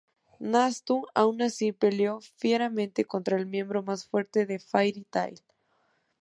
Natsu, 0.39 1.05
aun 1.13 1.43
así, 1.43 1.73
peleó 1.73 2.21
fieramente 2.37 3.05
contra 3.05 3.37
el 3.37 3.45
miembro 3.45 3.83
más 3.83 4.03
fuerte 4.07 4.47
de 4.47 4.57
Fairy 4.57 5.03
Tail. 5.07 5.39